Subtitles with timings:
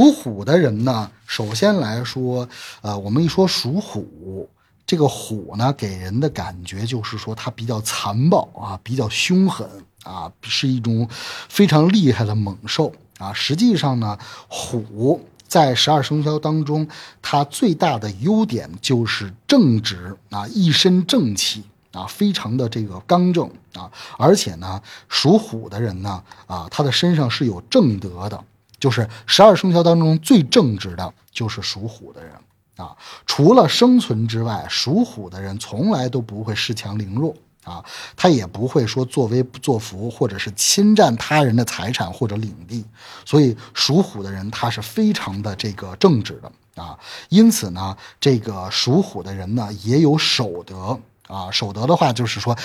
[0.00, 2.48] 属虎的人呢，首先来说，
[2.80, 4.48] 呃，我们一说属虎，
[4.86, 9.68] 这个虎呢，给人的感觉就是说它比较残暴啊，比较凶狠
[10.04, 11.06] 啊，是一种
[11.50, 13.30] 非常厉害的猛兽啊。
[13.34, 14.18] 实际上呢，
[14.48, 16.88] 虎在十二生肖当中，
[17.20, 21.62] 它最大的优点就是正直啊，一身正气。
[21.92, 28.44] 啊，非常的这个刚正啊，而且呢，属虎的人呢，啊，他的身上是有正德的，
[28.80, 32.32] 就是十二生肖当中最正直的，就是属虎的人
[32.76, 32.96] 啊。
[33.26, 37.34] 除了生存之外，属虎的人从来都不会恃强凌弱
[37.64, 37.84] 啊，
[38.16, 42.84] 他也不会说作威作福，或者是侵占他人的财产或者领地。
[43.26, 46.98] 所以，属虎的人他是非常的这个正直的啊。
[47.28, 50.98] 因此呢，这个属虎的人呢，也有守德。
[51.30, 52.56] 啊，守德的话就是说，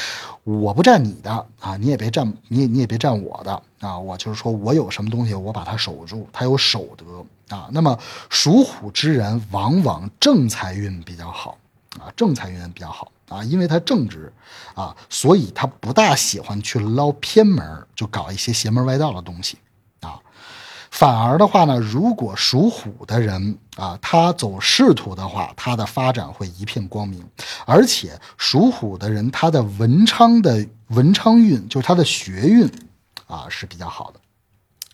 [0.44, 3.98] 我不占你的啊，你也别占，你也你也别占我的啊。
[3.98, 7.70] 我就是说我有什么东西，我把它守住，他有守德啊。
[7.72, 7.98] 那么
[8.30, 11.58] 属虎之人往往正财运比较好
[12.00, 14.34] 啊，正财运比较好啊，因为他正直
[14.74, 19.60] 啊，所以他不大喜欢去捞偏门，就搞一些邪门歪道的东西。
[20.96, 27.22] 反而的话呢，如果属虎的人啊，他走仕途的话，他的发展会一片光明。
[27.66, 32.72] 而且属虎的人，他的文昌的文昌运，就是他的学运
[33.28, 34.20] 啊是比较好的，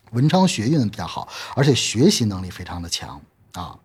[0.10, 3.22] 文昌学运比较好，而且学习能力非常的强。
[3.54, 3.76] 啊，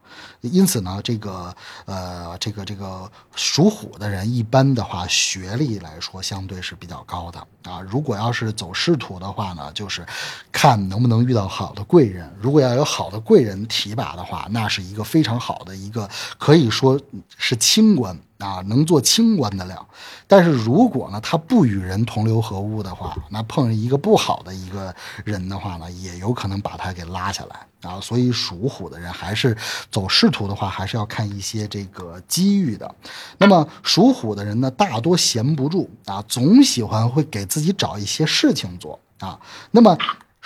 [0.40, 7.80] 因此呢，这个呃，这个这个属虎的人，一般的话，学历来说相对是比较高的啊。
[7.80, 10.06] 如果要是走仕途的话呢，就是
[10.52, 12.32] 看能不能遇到好的贵人。
[12.40, 16.08] 如果要有好的贵人提拔的话，那是一个非常好的一个，
[16.38, 17.00] 可以说
[17.36, 18.16] 是清官。
[18.38, 19.88] 啊，能做清官的料，
[20.26, 27.98] 但是如果呢，他不与人同流合污的话，那碰上一个不好的一个人的话呢，也有可能把他给拉下来啊。
[28.00, 29.56] 所以属虎的人还是
[29.90, 32.94] 走仕途的话，还是要看一些这个机遇的。
[33.38, 39.40] 那么属虎的人呢，大多闲不住啊，总喜欢会给自己找一些事情做啊。
[39.70, 39.96] 那么。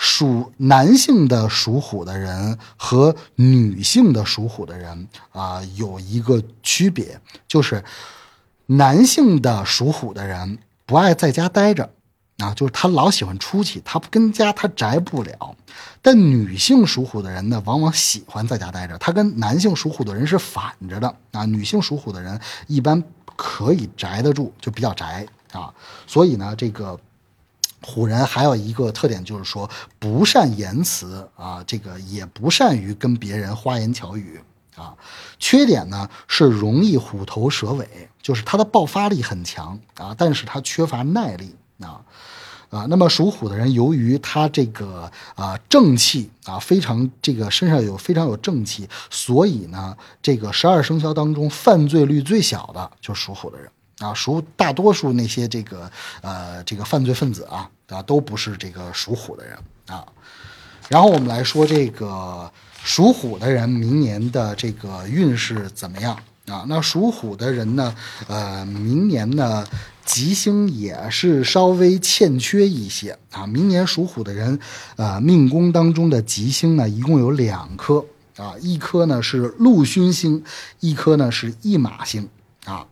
[0.03, 7.83] 属男性的属虎的人和女性的属虎的人啊，有一个区别，就是
[8.65, 10.57] 男性的属虎的人
[10.87, 11.87] 不爱在家待着
[12.39, 15.55] 啊，就是他老喜欢出去，他不跟家他宅不了。
[16.01, 21.45] 但女性属虎的人呢，往往喜欢在家待着，他跟男性属虎的人是反着的啊。
[21.45, 23.03] 女性属虎的人一般
[23.35, 25.71] 可以宅得住，就比较宅啊。
[26.07, 26.99] 所以呢，这个。
[27.83, 34.39] 虎人还有一个特点，就是说不善言辞啊，这个也不善于跟别人花言巧语
[34.75, 34.93] 啊。
[35.39, 42.01] 缺点呢是容易虎头蛇尾，就是他的爆发力很强啊，但是他缺乏耐力啊
[42.69, 42.85] 啊。
[42.87, 53.71] 那么属虎的人，由于他这个啊正气啊非常，这个身上有非常有正气，所以呢，这个十二生肖当中犯罪率最小的就属虎的人。
[54.01, 55.89] 啊，属大多数那些这个
[56.21, 59.57] 呃这个犯罪分子啊啊都不是这个属虎的人
[59.87, 60.05] 啊。
[60.89, 62.51] 然后我们来说这个
[62.83, 66.17] 属虎的人明年的这个运势怎么样
[66.47, 66.65] 啊？
[66.67, 67.95] 那属虎的人呢，
[68.27, 69.65] 呃，明年呢
[70.03, 73.45] 吉星也是稍微欠缺一些啊。
[73.45, 74.59] 明年属虎的人，
[74.97, 78.03] 呃，命宫当中的吉星呢一共有两颗
[78.35, 80.43] 啊，一颗呢是禄勋星，
[80.79, 82.27] 一颗呢是驿马星
[82.65, 82.85] 啊。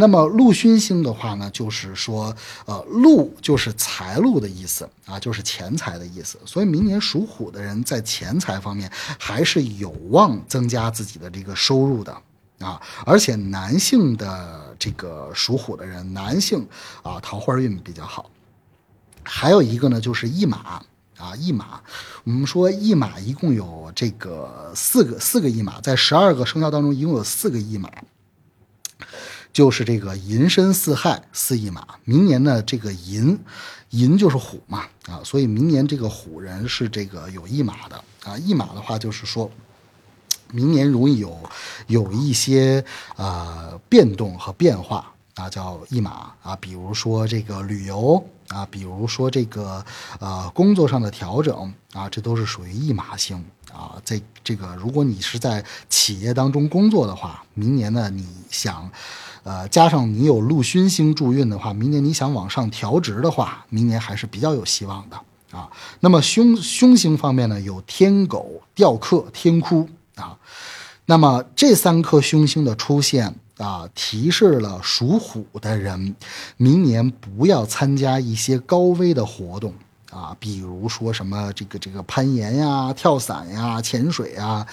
[0.00, 2.34] 那么禄勋星的话呢，就是说，
[2.64, 6.38] 呃，禄就是财路的意思啊，就是钱财的意思。
[6.46, 12.16] 所以明年属虎的人在钱财方面还是有望增加自己的这个收入的
[12.60, 12.80] 啊。
[13.04, 16.66] 而且男性的这个属虎的人，男性
[17.02, 18.30] 啊桃花运比较好。
[19.22, 20.82] 还有一个呢，就是驿马
[21.18, 21.78] 啊，驿马。
[22.24, 27.90] 我们说驿马一共有这个四个四个驿马，在十二个生肖当中一共有四个驿马。
[29.52, 33.38] 就是这个寅申巳亥巳一马，明年呢这个寅，
[33.90, 39.50] 寅就是虎嘛啊，所以明年这个虎人是这个有一马的啊，一马的话就是说，
[40.52, 41.36] 明年容易有
[41.88, 42.84] 有一些
[43.16, 49.84] 呃变动和变化啊，叫驿马啊，比如说这个旅游啊，比如说这个
[50.18, 53.42] 呃工作上的调整啊，这都是属于驿马星
[53.72, 58.90] 啊，在这个如果你是在企业当中工作的话，明年呢你想。
[59.42, 65.18] 呃，加上你有禄勋星助运的话，明年你想往上调职的话，明年还是比较有希望的
[65.50, 65.66] 啊。
[66.00, 70.36] 那么凶凶星方面呢，有天狗、吊客、天哭啊。
[71.06, 76.16] 那么这三颗凶星的出现啊，提示了属虎的人，
[76.56, 79.74] 明年不要参加一些高危的活动
[80.10, 84.66] 啊，比如说什么这个这个攀岩呀、跳伞呀、潜水呀，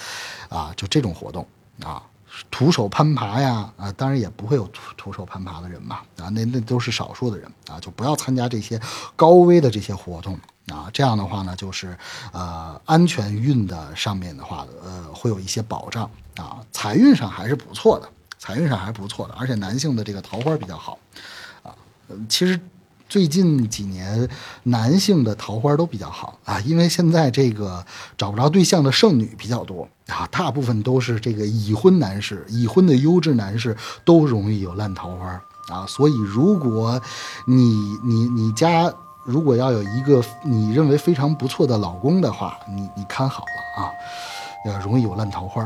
[0.48, 1.45] 啊，就这种活动
[1.84, 2.01] 啊，
[2.50, 8.80] 徒手攀爬呀，啊，当然也不会有徒徒手攀爬的人嘛，啊，那那都是少数的人啊，就不要参加这些
[9.16, 11.98] 高危的这些活动啊，这样的话呢，就是
[12.31, 20.98] 呃安全运的上面的话，呃，会有一些保障啊，财运上还是不错的，财运上还是不错的，而且男性的这个桃花比较好
[21.63, 21.74] 啊，
[22.30, 22.60] 其实。
[23.10, 24.28] 最近几年，
[24.63, 27.86] 男性的桃花都比较好啊，因为现在这个
[28.18, 33.74] 找不着对象的剩女比较多啊，大部分都是这个已婚男士，已婚的优质男士
[34.04, 35.88] 都容易有烂桃花啊。
[35.88, 37.01] 所以，如果
[37.48, 38.94] 你你你家
[39.24, 43.89] 如果要有一个你认为非常不错的老公的话，你你看好了啊，
[44.66, 45.66] 要容易有烂桃花。